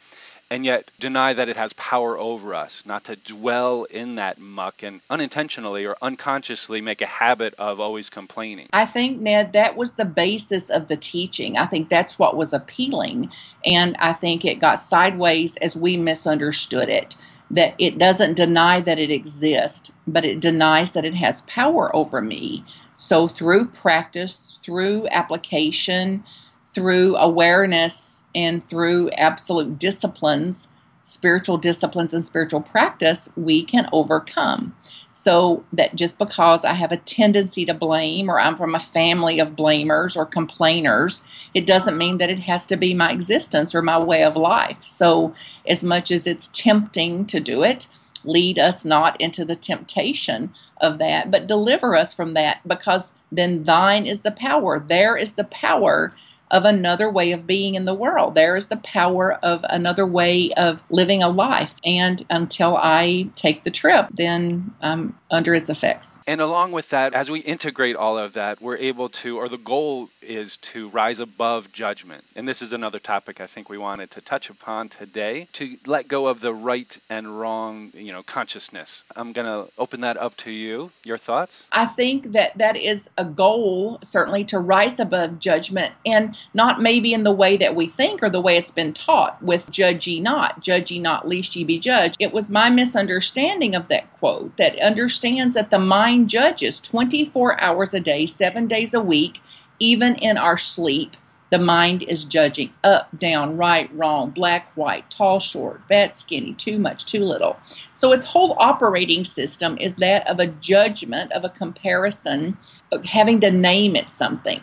and 0.53 0.67
yet 0.67 0.91
deny 1.01 1.33
that 1.33 1.49
it 1.49 1.57
has 1.57 1.73
power 1.73 2.19
over 2.21 2.55
us, 2.55 2.83
not 2.85 3.05
to 3.05 3.17
dwell 3.17 3.85
in 3.85 4.17
that 4.17 4.39
muck 4.39 4.83
and 4.83 5.01
unintentionally 5.09 5.87
or 5.87 5.97
unconsciously 6.03 6.83
make 6.83 7.01
a 7.01 7.07
habit 7.07 7.55
of 7.57 7.81
always 7.81 8.11
complaining. 8.11 8.69
I 8.71 8.85
think, 8.85 9.19
Ned, 9.19 9.55
that 9.55 9.79
was 9.79 9.95
the 9.95 10.05
basis 10.05 10.69
of 10.69 10.89
the 10.89 10.97
teaching. 10.97 11.57
I 11.57 11.65
think 11.65 11.89
that's 11.89 12.19
what 12.19 12.37
was 12.37 12.53
appealing. 12.53 13.31
And 13.65 13.97
I 13.99 14.13
think 14.13 14.45
it 14.45 14.61
got 14.61 14.75
sideways 14.75 15.57
as 15.57 15.75
we 15.75 15.97
misunderstood 15.97 16.91
it. 16.91 17.17
That 17.53 17.75
it 17.79 17.99
doesn't 17.99 18.35
deny 18.35 18.81
that 18.81 18.99
it 18.99 19.11
exists, 19.13 19.93
but 20.09 20.25
it 20.25 20.41
denies 20.41 20.95
that 20.95 21.07
it 21.07 21.17
has 21.17 21.43
power 21.43 21.95
over 21.95 22.23
me. 22.23 22.65
So, 22.97 23.29
through 23.29 23.69
practice, 23.69 24.59
through 24.63 25.09
application, 25.11 26.25
through 26.67 27.17
awareness 27.17 28.25
and 28.35 28.65
through 28.65 29.11
absolute 29.13 29.79
disciplines, 29.79 30.69
spiritual 31.05 31.59
disciplines 31.59 32.15
and 32.15 32.25
spiritual 32.25 32.61
practice, 32.61 33.31
we 33.37 33.65
can 33.65 33.89
overcome. 33.93 34.75
So 35.11 35.63
that 35.73 35.95
just 35.95 36.19
because 36.19 36.65
I 36.65 36.73
have 36.73 36.93
a 36.93 36.97
tendency 36.97 37.67
to 37.67 37.75
blame 37.75 38.31
or 38.31 38.41
I'm 38.41 38.57
from 38.57 38.75
a 38.75 38.81
family 38.81 39.39
of 39.39 39.57
blamers 39.57 40.17
or 40.17 40.25
complainers, 40.25 41.23
it 41.55 41.67
doesn't 41.67 41.99
mean 41.99 42.19
that 42.19 42.31
it 42.31 42.41
has 42.41 42.65
to 42.67 42.77
be 42.77 42.95
my 42.95 43.13
existence 43.13 43.75
or 43.75 43.83
my 43.83 43.99
way 43.99 44.23
of 44.25 44.37
life. 44.37 44.79
So, 44.85 45.35
as 45.67 45.85
much 45.85 46.11
as 46.11 46.27
it's 46.27 46.49
tempting 46.49 47.27
to 47.27 47.41
do 47.41 47.63
it, 47.63 47.89
lead 48.25 48.59
us 48.59 48.85
not 48.85 49.21
into 49.21 49.45
the 49.45 49.57
temptation 49.57 50.55
of 50.81 50.99
that, 50.99 51.31
but 51.31 51.47
deliver 51.47 51.97
us 51.97 52.15
from 52.15 52.35
that 52.35 52.61
because 52.67 53.13
then 53.31 53.65
thine 53.65 54.07
is 54.07 54.23
the 54.23 54.31
power. 54.31 54.79
There 54.79 55.17
is 55.17 55.35
the 55.35 55.45
power 55.45 56.15
of 56.53 56.67
another 56.67 57.11
way 57.11 57.33
of 57.33 57.47
being 57.47 57.75
in 57.75 57.87
the 57.87 57.95
world. 57.95 58.35
There 58.35 58.57
is 58.57 58.69
the 58.69 58.77
power 58.77 59.33
of 59.43 59.65
another 59.71 60.07
way 60.07 60.53
of 60.53 60.85
living 60.91 61.23
a 61.23 61.31
life. 61.31 61.75
And 61.85 62.25
until 62.31 62.77
I 62.77 63.31
take 63.35 63.65
the 63.65 63.71
trip, 63.71 64.07
then 64.13 64.75
I'm 64.83 65.19
under 65.33 65.55
its 65.55 65.69
effects. 65.71 66.23
And 66.27 66.41
along 66.41 66.73
with 66.73 66.91
that, 66.91 67.15
as 67.15 67.31
we 67.31 67.41
integrate 67.41 67.97
all 67.97 68.19
of 68.19 68.35
that, 68.35 68.61
we're 68.61 68.77
able 68.77 69.09
to, 69.09 69.39
or 69.39 69.49
the 69.49 69.59
goal 69.59 70.11
is 70.21 70.59
to 70.59 70.89
rise 70.91 71.19
above 71.19 71.73
judgment. 71.73 72.23
And 72.37 72.47
this 72.47 72.63
is 72.63 72.73
another 72.73 72.99
topic 72.99 73.41
I 73.41 73.47
think 73.47 73.69
we 73.69 73.79
wanted 73.79 74.11
to 74.13 74.21
touch 74.21 74.51
upon 74.51 74.89
today 74.91 75.49
to 75.55 75.77
let 75.87 76.07
go 76.07 76.27
of 76.29 76.41
the 76.41 76.55
right 76.55 76.97
and 77.11 77.41
wrong, 77.41 77.91
you 77.95 78.13
know, 78.13 78.23
consciousness. 78.23 79.05
I'm 79.17 79.33
going 79.33 79.49
to 79.49 79.73
open 79.79 80.03
that 80.03 80.17
up 80.19 80.37
to 80.39 80.51
you. 80.51 80.93
Your 81.05 81.19
thoughts? 81.19 81.69
I 81.73 81.87
think 81.87 82.33
that 82.33 82.57
that 82.59 82.77
is 82.77 83.11
a 83.17 83.25
goal, 83.25 83.99
certainly, 84.05 84.45
to 84.45 84.59
rise 84.59 85.01
above 85.01 85.39
judgment 85.39 85.95
and 86.05 86.37
not 86.55 86.81
maybe 86.81 87.15
in 87.15 87.25
the 87.25 87.33
way 87.33 87.57
that 87.57 87.75
we 87.75 87.89
think 87.89 88.23
or 88.23 88.31
the 88.31 88.41
way 88.41 88.57
it's 88.57 88.71
been 88.71 88.93
taught 88.93 89.43
with 89.43 89.71
judge 89.71 90.07
ye 90.07 90.21
not, 90.21 90.61
judge 90.61 90.91
ye 90.91 90.99
not, 90.99 91.27
least 91.27 91.57
ye 91.57 91.65
be 91.65 91.79
judged. 91.79 92.17
It 92.21 92.33
was 92.33 92.51
my 92.51 92.71
misunderstanding 92.71 93.75
of 93.75 93.89
that 93.89 94.13
quote 94.19 94.57
that 94.57 94.77
understands 95.23 95.55
that 95.55 95.71
the 95.71 95.79
mind 95.79 96.29
judges 96.29 96.81
24 96.81 97.61
hours 97.61 97.95
a 97.95 98.01
day, 98.01 98.27
seven 98.27 98.67
days 98.67 98.93
a 98.93 99.01
week, 99.01 99.41
even 99.79 100.17
in 100.17 100.37
our 100.37 100.59
sleep. 100.59 101.17
The 101.51 101.59
mind 101.59 102.03
is 102.05 102.25
judging 102.25 102.73
up, 102.83 103.09
down, 103.19 103.57
right, 103.57 103.95
wrong, 103.95 104.31
black, 104.31 104.75
white, 104.75 105.09
tall, 105.11 105.39
short, 105.39 105.87
fat, 105.87 106.15
skinny, 106.15 106.55
too 106.55 106.79
much, 106.79 107.05
too 107.05 107.23
little. 107.23 107.59
So 107.93 108.13
its 108.13 108.25
whole 108.25 108.57
operating 108.59 109.25
system 109.25 109.77
is 109.79 109.97
that 109.97 110.27
of 110.27 110.41
a 110.41 110.47
judgment, 110.47 111.31
of 111.33 111.45
a 111.45 111.51
comparison, 111.51 112.57
of 112.91 113.05
having 113.05 113.39
to 113.41 113.51
name 113.51 113.95
it 113.95 114.11
something. 114.11 114.61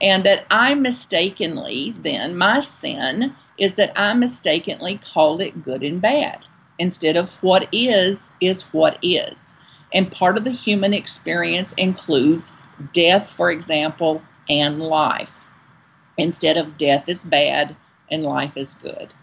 And 0.00 0.24
that 0.24 0.46
I 0.50 0.74
mistakenly, 0.74 1.94
then, 2.00 2.36
my 2.36 2.60
sin 2.60 3.36
is 3.58 3.74
that 3.74 3.92
I 3.94 4.14
mistakenly 4.14 4.98
called 5.12 5.40
it 5.40 5.62
good 5.62 5.82
and 5.82 6.00
bad 6.00 6.44
instead 6.78 7.16
of 7.16 7.40
what 7.42 7.68
is, 7.70 8.32
is 8.40 8.62
what 8.72 8.98
is. 9.02 9.58
And 9.94 10.10
part 10.10 10.36
of 10.36 10.44
the 10.44 10.50
human 10.50 10.92
experience 10.92 11.72
includes 11.74 12.52
death, 12.92 13.30
for 13.30 13.50
example, 13.50 14.22
and 14.50 14.80
life 14.80 15.40
instead 16.18 16.56
of 16.56 16.76
death 16.76 17.08
is 17.08 17.24
bad 17.24 17.76
and 18.10 18.22
life 18.22 18.56
is 18.56 18.74
good. 18.74 19.14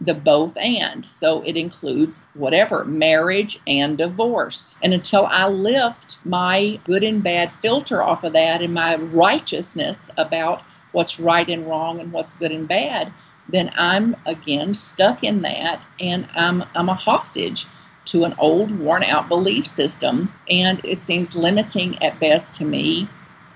The 0.00 0.14
both 0.14 0.56
and. 0.56 1.04
So 1.04 1.42
it 1.42 1.56
includes 1.56 2.22
whatever, 2.34 2.84
marriage 2.84 3.60
and 3.66 3.98
divorce. 3.98 4.76
And 4.80 4.94
until 4.94 5.26
I 5.26 5.48
lift 5.48 6.18
my 6.24 6.80
good 6.84 7.02
and 7.02 7.22
bad 7.22 7.52
filter 7.52 8.00
off 8.02 8.22
of 8.22 8.32
that 8.34 8.62
and 8.62 8.72
my 8.72 8.96
righteousness 8.96 10.10
about 10.16 10.62
what's 10.92 11.18
right 11.18 11.48
and 11.48 11.66
wrong 11.66 12.00
and 12.00 12.12
what's 12.12 12.32
good 12.32 12.52
and 12.52 12.68
bad, 12.68 13.12
then 13.48 13.72
I'm 13.76 14.14
again 14.24 14.74
stuck 14.74 15.24
in 15.24 15.42
that 15.42 15.88
and 15.98 16.28
I'm, 16.34 16.64
I'm 16.76 16.88
a 16.88 16.94
hostage 16.94 17.66
to 18.10 18.24
an 18.24 18.34
old, 18.38 18.78
worn 18.78 19.02
out 19.02 19.28
belief 19.28 19.66
system. 19.66 20.32
And 20.48 20.80
it 20.84 20.98
seems 20.98 21.34
limiting 21.34 22.02
at 22.02 22.20
best 22.20 22.54
to 22.56 22.64
me 22.64 23.08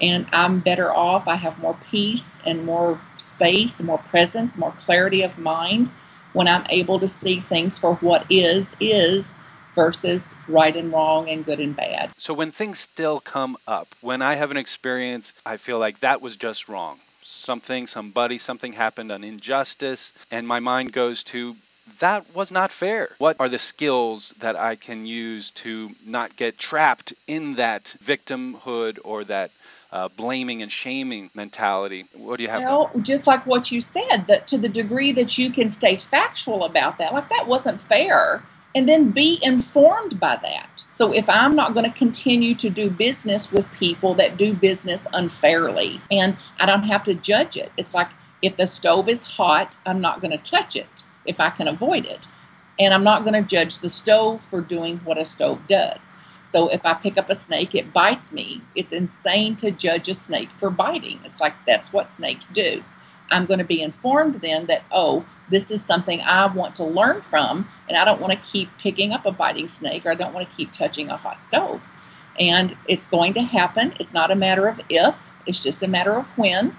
and 0.02 0.26
I'm 0.32 0.61
better 0.61 0.92
off. 0.92 1.28
I 1.28 1.37
have 1.37 1.59
more 1.59 1.78
peace 1.90 2.40
and 2.44 2.66
more 2.66 3.00
space, 3.16 3.80
more 3.80 3.99
presence, 3.99 4.59
more 4.59 4.73
clarity 4.73 5.23
of 5.23 5.38
mind 5.38 5.90
when 6.32 6.49
I'm 6.49 6.66
able 6.68 6.99
to 7.00 7.09
see 7.09 7.40
things 7.40 7.78
for 7.78 7.94
what 7.97 8.26
is, 8.30 8.76
is 8.80 9.38
versus 9.75 10.35
right 10.49 10.75
and 10.76 10.92
wrong 10.92 11.28
and 11.28 11.44
good 11.44 11.61
and 11.61 11.76
bad. 11.76 12.11
So 12.18 12.35
when 12.35 12.50
things 12.50 12.78
still 12.78 13.21
come 13.21 13.56
up, 13.66 13.94
when 14.00 14.23
I 14.23 14.35
have 14.35 14.50
an 14.50 14.56
experience, 14.56 15.35
I 15.47 15.56
feel 15.56 15.78
like 15.78 16.00
that 16.00 16.21
was 16.21 16.37
just 16.37 16.68
wrong. 16.68 16.99
Something, 17.23 17.87
somebody, 17.87 18.38
something 18.38 18.73
happened, 18.73 19.12
an 19.12 19.23
injustice, 19.23 20.12
and 20.30 20.47
my 20.47 20.59
mind 20.61 20.92
goes 20.92 21.23
to 21.25 21.54
that 21.98 22.34
was 22.34 22.52
not 22.52 22.72
fair. 22.72 23.10
What 23.18 23.36
are 23.40 23.48
the 23.48 23.58
skills 23.58 24.34
that 24.38 24.56
I 24.56 24.76
can 24.76 25.06
use 25.06 25.50
to 25.52 25.90
not 26.04 26.36
get 26.36 26.58
trapped 26.58 27.12
in 27.26 27.54
that 27.54 27.94
victimhood 28.02 28.98
or 29.04 29.24
that 29.24 29.50
uh, 29.90 30.08
blaming 30.08 30.62
and 30.62 30.70
shaming 30.70 31.30
mentality? 31.34 32.06
What 32.14 32.36
do 32.36 32.44
you 32.44 32.48
have? 32.48 32.62
Well, 32.62 32.90
just 33.02 33.26
like 33.26 33.46
what 33.46 33.70
you 33.70 33.80
said, 33.80 34.26
that 34.26 34.46
to 34.48 34.58
the 34.58 34.68
degree 34.68 35.12
that 35.12 35.38
you 35.38 35.50
can 35.50 35.68
stay 35.68 35.96
factual 35.96 36.64
about 36.64 36.98
that, 36.98 37.12
like 37.12 37.28
that 37.30 37.46
wasn't 37.46 37.80
fair, 37.80 38.44
and 38.74 38.88
then 38.88 39.10
be 39.10 39.38
informed 39.42 40.18
by 40.18 40.36
that. 40.42 40.84
So 40.90 41.12
if 41.12 41.28
I'm 41.28 41.54
not 41.54 41.74
going 41.74 41.90
to 41.90 41.96
continue 41.96 42.54
to 42.56 42.70
do 42.70 42.90
business 42.90 43.52
with 43.52 43.70
people 43.72 44.14
that 44.14 44.36
do 44.36 44.54
business 44.54 45.06
unfairly, 45.12 46.00
and 46.10 46.36
I 46.58 46.66
don't 46.66 46.84
have 46.84 47.02
to 47.04 47.14
judge 47.14 47.56
it, 47.56 47.70
it's 47.76 47.94
like 47.94 48.08
if 48.40 48.56
the 48.56 48.66
stove 48.66 49.08
is 49.08 49.22
hot, 49.22 49.76
I'm 49.84 50.00
not 50.00 50.20
going 50.20 50.32
to 50.32 50.38
touch 50.38 50.74
it 50.74 51.04
if 51.26 51.41
I 51.41 51.50
can 51.50 51.69
avoid 51.69 52.07
it. 52.07 52.26
And 52.79 52.95
I'm 52.95 53.05
not 53.05 53.25
going 53.25 53.35
to 53.35 53.49
judge 53.49 53.79
the 53.79 53.91
stove 53.91 54.43
for 54.43 54.61
doing 54.61 54.99
what 55.05 55.19
a 55.19 55.25
stove 55.25 55.61
does. 55.69 56.12
So 56.45 56.69
if 56.69 56.85
I 56.85 56.95
pick 56.95 57.17
up 57.17 57.31
a 57.31 57.35
snake, 57.35 57.75
it 57.75 57.93
bites 57.93 58.33
me. 58.33 58.62
It's 58.75 58.93
insane 58.93 59.57
to 59.57 59.71
judge 59.71 60.09
a 60.09 60.14
snake 60.14 60.50
for 60.52 60.71
biting. 60.71 61.21
It's 61.25 61.41
like 61.41 61.55
that's 61.67 61.93
what 61.93 62.11
snakes 62.11 62.49
do. 62.49 62.83
I'm 63.31 63.47
going 63.47 63.59
to 63.59 63.64
be 63.64 63.81
informed 63.81 64.43
then 64.43 64.67
that, 64.67 64.83
oh, 64.91 65.25
this 65.49 65.71
is 65.71 65.83
something 65.83 66.21
I 66.21 66.47
want 66.47 66.75
to 66.76 66.85
learn 66.85 67.23
from, 67.23 67.67
and 67.88 67.97
I 67.97 68.05
don't 68.05 68.21
want 68.21 68.33
to 68.33 68.50
keep 68.50 68.69
picking 68.79 69.12
up 69.12 69.25
a 69.25 69.33
biting 69.33 69.69
snake 69.69 70.05
or 70.05 70.11
I 70.11 70.14
don't 70.14 70.35
want 70.35 70.49
to 70.49 70.55
keep 70.55 70.71
touching 70.71 71.09
a 71.09 71.17
hot 71.17 71.45
stove. 71.45 71.87
And 72.38 72.76
it's 72.88 73.07
going 73.07 73.35
to 73.35 73.43
happen. 73.43 73.95
It's 73.99 74.12
not 74.12 74.31
a 74.31 74.35
matter 74.35 74.67
of 74.67 74.81
if, 74.88 75.31
it's 75.47 75.62
just 75.62 75.83
a 75.83 75.88
matter 75.88 76.12
of 76.12 76.37
when. 76.37 76.76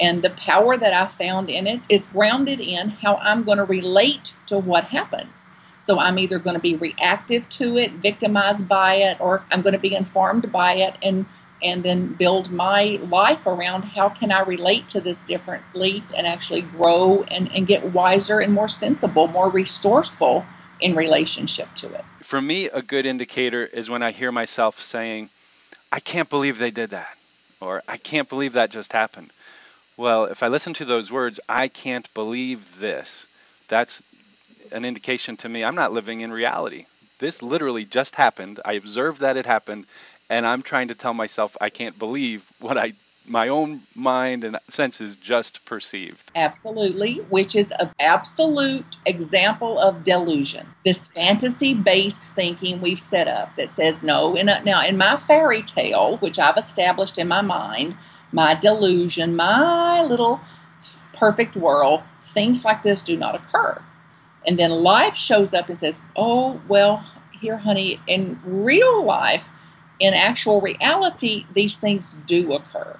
And 0.00 0.22
the 0.22 0.30
power 0.30 0.76
that 0.76 0.92
I 0.92 1.06
found 1.06 1.50
in 1.50 1.66
it 1.66 1.82
is 1.88 2.08
grounded 2.08 2.60
in 2.60 2.90
how 2.90 3.16
I'm 3.16 3.44
going 3.44 3.58
to 3.58 3.64
relate 3.64 4.34
to 4.46 4.58
what 4.58 4.84
happens. 4.86 5.48
So 5.78 5.98
I'm 5.98 6.18
either 6.18 6.38
going 6.38 6.56
to 6.56 6.62
be 6.62 6.76
reactive 6.76 7.48
to 7.50 7.76
it, 7.76 7.92
victimized 7.92 8.66
by 8.66 8.94
it, 8.96 9.20
or 9.20 9.44
I'm 9.50 9.62
going 9.62 9.74
to 9.74 9.78
be 9.78 9.94
informed 9.94 10.50
by 10.50 10.74
it 10.74 10.94
and 11.02 11.26
and 11.62 11.82
then 11.82 12.12
build 12.14 12.50
my 12.50 12.98
life 13.08 13.46
around 13.46 13.82
how 13.82 14.10
can 14.10 14.30
I 14.30 14.40
relate 14.40 14.86
to 14.88 15.00
this 15.00 15.22
differently 15.22 16.04
and 16.14 16.26
actually 16.26 16.62
grow 16.62 17.22
and, 17.22 17.50
and 17.52 17.66
get 17.66 17.92
wiser 17.92 18.40
and 18.40 18.52
more 18.52 18.68
sensible, 18.68 19.28
more 19.28 19.48
resourceful 19.48 20.44
in 20.80 20.94
relationship 20.94 21.74
to 21.76 21.92
it. 21.94 22.04
For 22.22 22.40
me, 22.40 22.66
a 22.66 22.82
good 22.82 23.06
indicator 23.06 23.64
is 23.64 23.88
when 23.88 24.02
I 24.02 24.10
hear 24.10 24.30
myself 24.30 24.80
saying, 24.80 25.30
I 25.90 26.00
can't 26.00 26.28
believe 26.28 26.58
they 26.58 26.70
did 26.70 26.90
that, 26.90 27.16
or 27.60 27.82
I 27.88 27.96
can't 27.96 28.28
believe 28.28 28.54
that 28.54 28.70
just 28.70 28.92
happened. 28.92 29.30
Well, 29.96 30.24
if 30.24 30.42
I 30.42 30.48
listen 30.48 30.74
to 30.74 30.84
those 30.84 31.10
words, 31.10 31.38
I 31.48 31.68
can't 31.68 32.12
believe 32.14 32.78
this. 32.78 33.28
That's 33.68 34.02
an 34.72 34.84
indication 34.84 35.36
to 35.38 35.48
me 35.48 35.62
I'm 35.62 35.74
not 35.74 35.92
living 35.92 36.20
in 36.20 36.32
reality. 36.32 36.86
This 37.18 37.42
literally 37.42 37.84
just 37.84 38.16
happened. 38.16 38.60
I 38.64 38.72
observed 38.72 39.20
that 39.20 39.36
it 39.36 39.46
happened, 39.46 39.86
and 40.28 40.46
I'm 40.46 40.62
trying 40.62 40.88
to 40.88 40.94
tell 40.94 41.14
myself 41.14 41.56
I 41.60 41.70
can't 41.70 41.98
believe 41.98 42.50
what 42.58 42.76
I 42.76 42.94
my 43.26 43.48
own 43.48 43.82
mind 43.94 44.44
and 44.44 44.58
senses 44.68 45.16
just 45.16 45.64
perceived. 45.64 46.30
Absolutely, 46.34 47.16
which 47.30 47.56
is 47.56 47.72
an 47.78 47.90
absolute 47.98 48.96
example 49.06 49.78
of 49.78 50.04
delusion. 50.04 50.66
This 50.84 51.08
fantasy 51.08 51.74
based 51.74 52.34
thinking 52.34 52.80
we've 52.80 53.00
set 53.00 53.28
up 53.28 53.56
that 53.56 53.70
says 53.70 54.02
no. 54.02 54.34
In 54.34 54.48
a, 54.48 54.62
now, 54.62 54.84
in 54.84 54.96
my 54.96 55.16
fairy 55.16 55.62
tale, 55.62 56.18
which 56.18 56.38
I've 56.38 56.58
established 56.58 57.18
in 57.18 57.28
my 57.28 57.40
mind, 57.40 57.96
my 58.34 58.54
delusion, 58.54 59.36
my 59.36 60.02
little 60.02 60.40
perfect 61.12 61.56
world, 61.56 62.02
things 62.22 62.64
like 62.64 62.82
this 62.82 63.00
do 63.00 63.16
not 63.16 63.36
occur. 63.36 63.80
And 64.46 64.58
then 64.58 64.70
life 64.70 65.14
shows 65.14 65.54
up 65.54 65.68
and 65.68 65.78
says, 65.78 66.02
oh, 66.16 66.60
well, 66.68 67.04
here, 67.40 67.56
honey, 67.56 68.00
in 68.08 68.40
real 68.44 69.04
life, 69.04 69.44
in 70.00 70.14
actual 70.14 70.60
reality, 70.60 71.46
these 71.54 71.76
things 71.76 72.14
do 72.26 72.52
occur. 72.52 72.98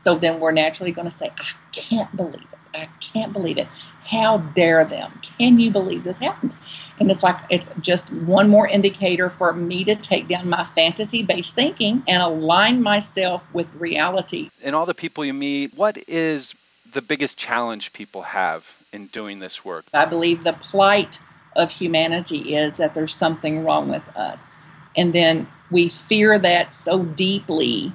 So 0.00 0.18
then 0.18 0.40
we're 0.40 0.50
naturally 0.50 0.92
going 0.92 1.04
to 1.04 1.14
say, 1.14 1.30
I 1.38 1.50
can't 1.72 2.14
believe 2.16 2.40
it. 2.40 2.58
I 2.72 2.88
can't 3.00 3.34
believe 3.34 3.58
it. 3.58 3.68
How 4.04 4.38
dare 4.38 4.82
them? 4.82 5.20
Can 5.38 5.60
you 5.60 5.70
believe 5.70 6.04
this 6.04 6.18
happened? 6.18 6.56
And 6.98 7.10
it's 7.10 7.22
like 7.22 7.36
it's 7.50 7.70
just 7.80 8.10
one 8.10 8.48
more 8.48 8.66
indicator 8.66 9.28
for 9.28 9.52
me 9.52 9.84
to 9.84 9.96
take 9.96 10.26
down 10.26 10.48
my 10.48 10.64
fantasy 10.64 11.22
based 11.22 11.54
thinking 11.54 12.02
and 12.08 12.22
align 12.22 12.82
myself 12.82 13.52
with 13.54 13.74
reality. 13.74 14.48
And 14.62 14.74
all 14.74 14.86
the 14.86 14.94
people 14.94 15.22
you 15.22 15.34
meet, 15.34 15.74
what 15.74 15.98
is 16.08 16.54
the 16.90 17.02
biggest 17.02 17.36
challenge 17.36 17.92
people 17.92 18.22
have 18.22 18.74
in 18.92 19.08
doing 19.08 19.38
this 19.38 19.66
work? 19.66 19.84
I 19.92 20.06
believe 20.06 20.44
the 20.44 20.54
plight 20.54 21.20
of 21.56 21.70
humanity 21.70 22.56
is 22.56 22.78
that 22.78 22.94
there's 22.94 23.14
something 23.14 23.64
wrong 23.64 23.90
with 23.90 24.08
us. 24.16 24.70
And 24.96 25.12
then 25.12 25.46
we 25.70 25.90
fear 25.90 26.38
that 26.38 26.72
so 26.72 27.02
deeply 27.04 27.92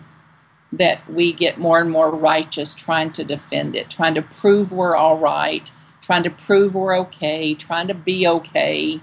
that 0.78 1.10
we 1.10 1.34
get 1.34 1.58
more 1.58 1.80
and 1.80 1.92
more 1.92 2.10
righteous 2.12 2.76
trying 2.76 3.12
to 3.14 3.24
defend 3.24 3.76
it, 3.76 3.90
trying 3.90 4.16
to 4.16 4.22
prove 4.22 4.72
we're 4.72 4.96
all 4.96 5.18
right, 5.18 5.72
trying 6.02 6.24
to 6.24 6.30
prove 6.30 6.76
we're 6.76 6.98
okay, 7.00 7.56
trying 7.56 7.88
to 7.88 7.94
be 7.94 8.28
okay, 8.28 9.00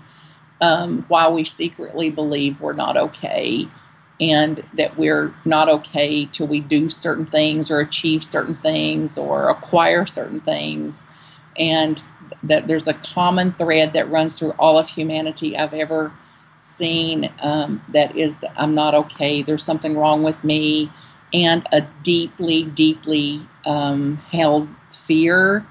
um, 0.61 1.05
while 1.09 1.33
we 1.33 1.45
secretly 1.45 2.11
believe 2.11 2.61
we're 2.61 2.73
not 2.73 2.97
okay 2.97 3.69
and 4.21 4.63
that 4.75 4.97
we're 4.97 5.35
not 5.45 5.69
okay 5.69 6.27
till 6.27 6.47
we 6.47 6.61
do 6.61 6.89
certain 6.89 7.27
things 7.27 7.71
or 7.71 7.81
achieve 7.81 8.23
certain 8.23 8.55
things 8.57 9.19
or 9.19 9.49
acquire 9.49 10.07
certain 10.07 10.41
things. 10.41 11.09
And 11.57 12.03
that 12.45 12.69
there's 12.69 12.87
a 12.87 12.95
common 12.95 13.53
thread 13.53 13.95
that 13.95 14.11
runs 14.11 14.39
through 14.39 14.53
all 14.53 14.79
of 14.79 14.89
humanity 14.89 15.57
I've 15.57 15.75
ever 15.75 16.13
seen 16.61 17.33
um, 17.41 17.83
that 17.89 18.17
is, 18.17 18.45
I'm 18.57 18.75
not 18.75 18.95
okay, 18.95 19.43
there's 19.43 19.65
something 19.65 19.97
wrong 19.97 20.23
with 20.23 20.45
me, 20.45 20.91
and 21.33 21.67
a 21.73 21.83
deeply, 22.03 22.65
deeply 22.65 23.47
um, 23.65 24.17
held 24.31 24.69
fear 24.91 25.67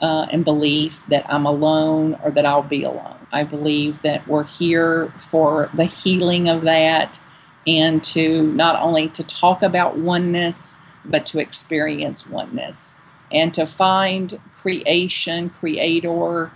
uh, 0.00 0.26
and 0.30 0.44
belief 0.44 1.04
that 1.08 1.24
I'm 1.28 1.46
alone 1.46 2.18
or 2.22 2.30
that 2.30 2.46
I'll 2.46 2.62
be 2.62 2.84
alone. 2.84 3.16
I 3.32 3.44
believe 3.44 4.00
that 4.02 4.26
we're 4.26 4.44
here 4.44 5.12
for 5.18 5.70
the 5.74 5.84
healing 5.84 6.48
of 6.48 6.62
that 6.62 7.20
and 7.66 8.02
to 8.04 8.52
not 8.52 8.80
only 8.80 9.08
to 9.10 9.24
talk 9.24 9.62
about 9.62 9.98
oneness 9.98 10.80
but 11.04 11.26
to 11.26 11.38
experience 11.38 12.26
oneness 12.26 13.00
and 13.32 13.54
to 13.54 13.66
find 13.66 14.40
creation, 14.56 15.50
creator, 15.50 16.50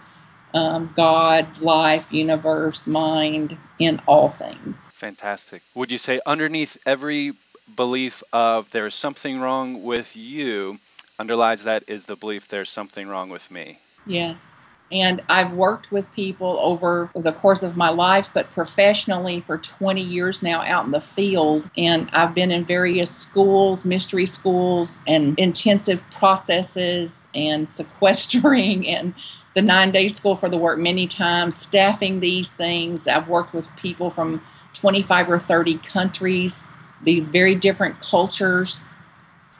um, 0.54 0.92
God, 0.96 1.61
life, 1.61 2.12
universe, 2.12 2.87
mind 2.87 3.56
in 3.78 4.00
all 4.06 4.30
things. 4.30 4.90
Fantastic. 4.94 5.62
Would 5.75 5.90
you 5.90 5.99
say 5.99 6.20
underneath 6.26 6.78
every 6.87 7.34
belief 7.76 8.23
of 8.33 8.71
there's 8.71 8.94
something 8.94 9.40
wrong 9.40 9.83
with 9.83 10.16
you 10.16 10.78
underlies 11.18 11.64
that 11.64 11.85
is 11.87 12.04
the 12.04 12.16
belief 12.16 12.49
there's 12.49 12.71
something 12.71 13.09
wrong 13.09 13.30
with 13.30 13.50
me? 13.50 13.78
Yes. 14.06 14.61
And 14.92 15.23
I've 15.28 15.54
worked 15.54 15.90
with 15.90 16.12
people 16.12 16.59
over 16.61 17.11
the 17.16 17.33
course 17.33 17.62
of 17.62 17.76
my 17.76 17.88
life, 17.88 18.30
but 18.33 18.50
professionally 18.50 19.40
for 19.40 19.59
20 19.59 20.00
years 20.00 20.42
now 20.42 20.62
out 20.62 20.85
in 20.85 20.90
the 20.90 21.00
field. 21.00 21.71
And 21.76 22.09
I've 22.12 22.35
been 22.35 22.50
in 22.50 22.64
various 22.64 23.11
schools, 23.11 23.85
mystery 23.85 24.26
schools, 24.26 25.00
and 25.06 25.38
intensive 25.38 26.09
processes 26.11 27.28
and 27.35 27.68
sequestering 27.80 28.87
and 28.87 29.14
the 29.54 29.62
nine 29.62 29.90
day 29.90 30.09
school 30.09 30.37
for 30.37 30.49
the 30.49 30.59
work 30.59 30.78
many 30.78 31.06
times, 31.06 31.56
staffing 31.56 32.21
these 32.21 32.52
things. 32.52 33.09
I've 33.09 33.28
worked 33.28 33.54
with 33.54 33.75
people 33.76 34.11
from 34.11 34.42
25 34.75 35.30
or 35.30 35.38
30 35.38 35.78
countries, 35.78 36.64
the 37.04 37.20
very 37.20 37.54
different 37.54 38.00
cultures, 38.00 38.80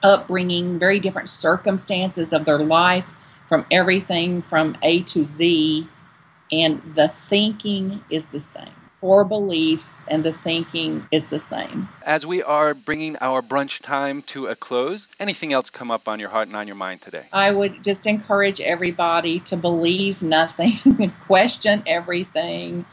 upbringing, 0.03 0.79
very 0.79 0.99
different 0.99 1.31
circumstances 1.31 2.33
of 2.33 2.45
their 2.45 2.59
life 2.59 3.07
from 3.47 3.67
everything 3.71 4.43
from 4.43 4.77
A 4.83 5.03
to 5.05 5.25
Z, 5.25 5.89
and 6.51 6.83
the 6.95 7.09
thinking 7.09 8.03
is 8.11 8.29
the 8.29 8.41
same. 8.41 8.73
Core 9.01 9.25
beliefs 9.25 10.07
and 10.09 10.25
the 10.25 10.33
thinking 10.33 11.07
is 11.13 11.27
the 11.27 11.39
same. 11.39 11.91
As 12.07 12.25
we 12.25 12.43
are 12.43 12.73
bringing 12.73 13.19
our 13.21 13.43
brunch 13.43 13.83
time 13.83 14.23
to 14.23 14.47
a 14.47 14.57
close, 14.57 15.09
anything 15.21 15.53
else 15.53 15.69
come 15.69 15.91
up 15.91 16.09
on 16.09 16.19
your 16.19 16.31
heart 16.31 16.49
and 16.49 16.57
on 16.57 16.67
your 16.67 16.77
mind 16.77 17.03
today? 17.03 17.27
I 17.31 17.51
would 17.51 17.85
just 17.85 18.07
encourage 18.07 18.63
everybody 18.63 19.41
to 19.41 19.59
believe 19.59 20.23
nothing, 20.23 21.13
question 21.27 21.83
everything, 21.87 22.87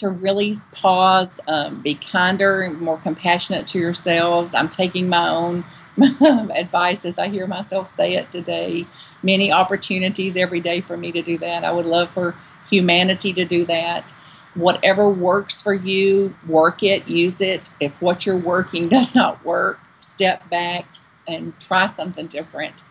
to 0.00 0.08
really 0.08 0.60
pause, 0.72 1.40
um, 1.48 1.82
be 1.82 1.94
kinder 1.94 2.62
and 2.62 2.80
more 2.80 2.98
compassionate 2.98 3.66
to 3.68 3.78
yourselves. 3.78 4.54
I'm 4.54 4.68
taking 4.68 5.08
my 5.08 5.28
own 5.28 5.64
advice 6.54 7.04
as 7.04 7.18
I 7.18 7.28
hear 7.28 7.46
myself 7.46 7.88
say 7.88 8.14
it 8.14 8.30
today 8.30 8.86
many 9.22 9.50
opportunities 9.52 10.36
every 10.36 10.60
day 10.60 10.80
for 10.80 10.96
me 10.96 11.12
to 11.12 11.22
do 11.22 11.38
that. 11.38 11.64
I 11.64 11.72
would 11.72 11.86
love 11.86 12.10
for 12.10 12.34
humanity 12.68 13.32
to 13.34 13.44
do 13.44 13.64
that. 13.66 14.14
Whatever 14.54 15.08
works 15.08 15.60
for 15.60 15.74
you, 15.74 16.34
work 16.46 16.82
it, 16.82 17.06
use 17.08 17.40
it. 17.40 17.70
If 17.80 18.00
what 18.00 18.26
you're 18.26 18.36
working 18.36 18.88
does 18.96 19.14
not 19.14 19.44
work, 19.44 19.80
step 20.00 20.48
back 20.50 20.86
and 21.26 21.58
try 21.60 21.86
something 21.86 22.26
different. 22.26 22.82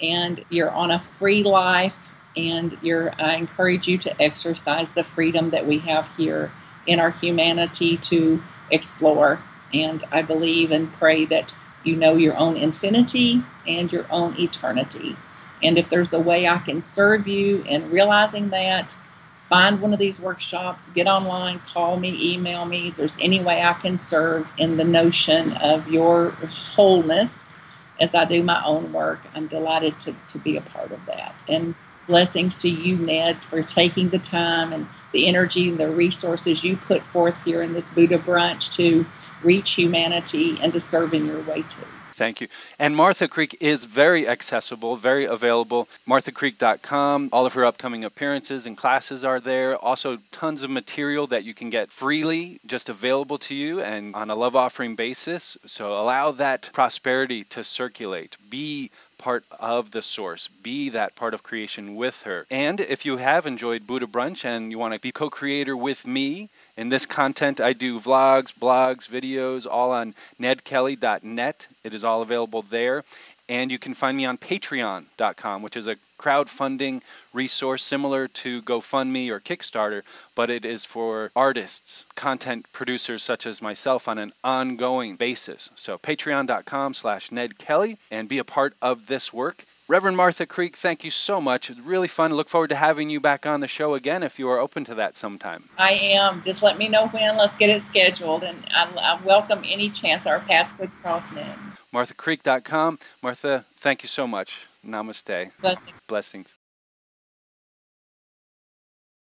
And 0.00 0.44
you're 0.50 0.70
on 0.70 0.90
a 0.90 1.00
free 1.00 1.42
life, 1.42 2.10
and 2.36 2.78
I 2.82 3.36
encourage 3.36 3.86
you 3.86 3.98
to 3.98 4.22
exercise 4.22 4.92
the 4.92 5.04
freedom 5.04 5.50
that 5.50 5.66
we 5.66 5.78
have 5.80 6.08
here 6.16 6.52
in 6.86 7.00
our 7.00 7.10
humanity 7.10 7.96
to 7.98 8.42
explore. 8.70 9.42
And 9.72 10.04
I 10.12 10.22
believe 10.22 10.70
and 10.70 10.92
pray 10.94 11.24
that 11.26 11.54
you 11.82 11.96
know 11.96 12.16
your 12.16 12.36
own 12.36 12.56
infinity 12.56 13.44
and 13.66 13.92
your 13.92 14.06
own 14.10 14.38
eternity. 14.38 15.16
And 15.62 15.78
if 15.78 15.88
there's 15.88 16.12
a 16.12 16.20
way 16.20 16.48
I 16.48 16.58
can 16.58 16.80
serve 16.80 17.26
you 17.26 17.62
in 17.66 17.90
realizing 17.90 18.50
that, 18.50 18.96
find 19.36 19.80
one 19.80 19.92
of 19.92 19.98
these 19.98 20.20
workshops, 20.20 20.90
get 20.90 21.06
online, 21.06 21.60
call 21.60 21.98
me, 21.98 22.34
email 22.34 22.64
me. 22.64 22.88
If 22.88 22.96
there's 22.96 23.16
any 23.20 23.40
way 23.40 23.62
I 23.62 23.74
can 23.74 23.96
serve 23.96 24.52
in 24.58 24.76
the 24.76 24.84
notion 24.84 25.52
of 25.52 25.88
your 25.88 26.30
wholeness 26.50 27.54
as 28.00 28.14
I 28.14 28.24
do 28.24 28.42
my 28.42 28.62
own 28.64 28.92
work, 28.92 29.20
I'm 29.34 29.46
delighted 29.46 30.00
to, 30.00 30.16
to 30.28 30.38
be 30.38 30.56
a 30.56 30.62
part 30.62 30.92
of 30.92 31.04
that. 31.06 31.42
And 31.48 31.74
blessings 32.06 32.56
to 32.58 32.68
you, 32.68 32.96
Ned, 32.96 33.44
for 33.44 33.62
taking 33.62 34.10
the 34.10 34.18
time 34.18 34.72
and 34.72 34.88
the 35.12 35.26
energy 35.26 35.68
and 35.70 35.78
the 35.78 35.90
resources 35.90 36.64
you 36.64 36.76
put 36.76 37.04
forth 37.04 37.42
here 37.44 37.62
in 37.62 37.72
this 37.72 37.90
Buddha 37.90 38.18
brunch 38.18 38.74
to 38.76 39.06
reach 39.42 39.72
humanity 39.72 40.58
and 40.60 40.72
to 40.72 40.80
serve 40.80 41.14
in 41.14 41.26
your 41.26 41.40
way 41.42 41.62
too. 41.62 41.86
Thank 42.14 42.40
you. 42.40 42.46
And 42.78 42.94
Martha 42.94 43.26
Creek 43.26 43.56
is 43.60 43.84
very 43.84 44.28
accessible, 44.28 44.96
very 44.96 45.24
available. 45.24 45.88
MarthaCreek.com. 46.06 47.30
All 47.32 47.44
of 47.44 47.54
her 47.54 47.64
upcoming 47.64 48.04
appearances 48.04 48.66
and 48.66 48.76
classes 48.76 49.24
are 49.24 49.40
there. 49.40 49.76
Also, 49.76 50.18
tons 50.30 50.62
of 50.62 50.70
material 50.70 51.26
that 51.26 51.42
you 51.42 51.54
can 51.54 51.70
get 51.70 51.90
freely, 51.90 52.60
just 52.66 52.88
available 52.88 53.38
to 53.38 53.54
you 53.56 53.80
and 53.80 54.14
on 54.14 54.30
a 54.30 54.34
love 54.36 54.54
offering 54.54 54.94
basis. 54.94 55.58
So 55.66 56.00
allow 56.00 56.30
that 56.32 56.70
prosperity 56.72 57.44
to 57.44 57.64
circulate. 57.64 58.36
Be 58.48 58.92
part 59.18 59.44
of 59.58 59.90
the 59.90 60.02
source, 60.02 60.48
be 60.62 60.90
that 60.90 61.16
part 61.16 61.34
of 61.34 61.42
creation 61.42 61.96
with 61.96 62.22
her. 62.24 62.46
And 62.50 62.78
if 62.78 63.06
you 63.06 63.16
have 63.16 63.46
enjoyed 63.46 63.86
Buddha 63.86 64.06
Brunch 64.06 64.44
and 64.44 64.70
you 64.70 64.78
want 64.78 64.94
to 64.94 65.00
be 65.00 65.12
co 65.12 65.30
creator 65.30 65.76
with 65.76 66.06
me 66.06 66.50
in 66.76 66.88
this 66.88 67.06
content, 67.06 67.60
I 67.60 67.72
do 67.72 68.00
vlogs, 68.00 68.52
blogs, 68.52 69.08
videos, 69.08 69.66
all 69.70 69.92
on 69.92 70.14
nedkelly.net. 70.40 71.68
It 71.84 71.94
is 71.94 72.02
all 72.04 72.22
available 72.22 72.62
there. 72.62 73.04
And 73.48 73.70
you 73.70 73.78
can 73.78 73.94
find 73.94 74.16
me 74.16 74.24
on 74.24 74.38
patreon.com, 74.38 75.62
which 75.62 75.76
is 75.76 75.86
a 75.86 75.96
crowdfunding 76.18 77.02
resource 77.34 77.84
similar 77.84 78.28
to 78.28 78.62
GoFundMe 78.62 79.28
or 79.28 79.38
Kickstarter, 79.38 80.02
but 80.34 80.48
it 80.48 80.64
is 80.64 80.86
for 80.86 81.30
artists, 81.36 82.06
content 82.14 82.64
producers 82.72 83.22
such 83.22 83.46
as 83.46 83.60
myself 83.60 84.08
on 84.08 84.18
an 84.18 84.32
ongoing 84.42 85.16
basis. 85.16 85.68
So 85.76 85.98
patreon.com 85.98 86.94
slash 86.94 87.30
Ned 87.30 87.58
Kelly 87.58 87.98
and 88.10 88.28
be 88.28 88.38
a 88.38 88.44
part 88.44 88.74
of 88.80 89.06
this 89.06 89.32
work. 89.32 89.64
Reverend 89.86 90.16
Martha 90.16 90.46
Creek, 90.46 90.76
thank 90.76 91.04
you 91.04 91.10
so 91.10 91.42
much. 91.42 91.68
It's 91.68 91.78
really 91.80 92.08
fun. 92.08 92.32
Look 92.32 92.48
forward 92.48 92.70
to 92.70 92.74
having 92.74 93.10
you 93.10 93.20
back 93.20 93.44
on 93.44 93.60
the 93.60 93.68
show 93.68 93.92
again 93.92 94.22
if 94.22 94.38
you 94.38 94.48
are 94.48 94.58
open 94.58 94.82
to 94.84 94.94
that 94.94 95.14
sometime. 95.14 95.68
I 95.76 95.92
am. 95.92 96.42
Just 96.42 96.62
let 96.62 96.78
me 96.78 96.88
know 96.88 97.08
when. 97.08 97.36
Let's 97.36 97.54
get 97.54 97.68
it 97.68 97.82
scheduled. 97.82 98.44
And 98.44 98.64
I, 98.70 98.90
I 98.96 99.22
welcome 99.22 99.62
any 99.66 99.90
chance 99.90 100.26
our 100.26 100.40
paths 100.40 100.72
could 100.72 100.90
cross 101.02 101.32
now. 101.32 101.54
MarthaCreek.com. 101.94 102.98
Martha, 103.22 103.66
thank 103.76 104.02
you 104.02 104.08
so 104.08 104.26
much. 104.26 104.66
Namaste. 104.86 105.50
Blessings. 105.60 105.92
Blessings. 106.08 106.56